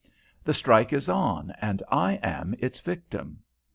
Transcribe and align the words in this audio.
The 0.43 0.55
strike 0.55 0.91
is 0.93 1.07
on, 1.09 1.53
and 1.61 1.83
I 1.91 2.13
am 2.23 2.55
its 2.57 2.79
victim. 2.79 3.43